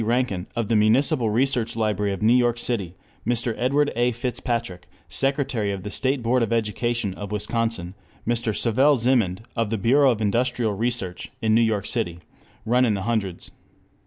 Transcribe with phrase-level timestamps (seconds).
[0.03, 3.53] Rankin of the Municipal Reference Library of New York City, Mr.
[3.55, 4.11] Edward A.
[4.11, 7.93] Fitzpatrick, Secretary of the State Board of Education (Wisconsin),
[8.27, 8.51] Mr.
[8.51, 12.17] Savel Zimand of the Bureau of Industrial Research (New York City),
[12.65, 13.51] run into the hundreds.